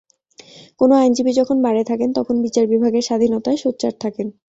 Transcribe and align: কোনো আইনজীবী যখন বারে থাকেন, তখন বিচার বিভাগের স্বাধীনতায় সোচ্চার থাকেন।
কোনো 0.79 0.93
আইনজীবী 0.95 1.31
যখন 1.33 1.57
বারে 1.63 1.83
থাকেন, 1.83 2.09
তখন 2.13 2.35
বিচার 2.45 2.65
বিভাগের 2.67 3.03
স্বাধীনতায় 3.03 3.57
সোচ্চার 3.57 3.93
থাকেন। 3.99 4.27